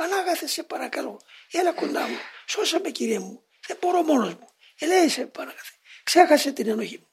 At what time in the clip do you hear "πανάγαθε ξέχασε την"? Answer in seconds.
5.26-6.68